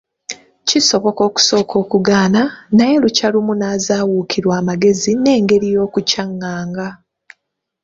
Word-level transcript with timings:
Kisoboka 0.67 1.21
okusooka 1.29 1.73
okugaana, 1.83 2.41
naye 2.77 2.95
lukya 3.03 3.27
lumu 3.33 3.53
n’azaawukirwa 3.59 4.53
amagezi 4.61 5.11
n’engeri 5.21 5.67
y’okukyaŋŋanga. 5.75 6.87